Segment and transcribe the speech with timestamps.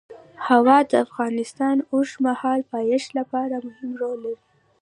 [0.47, 4.35] هوا د افغانستان د اوږدمهاله پایښت لپاره مهم رول لري.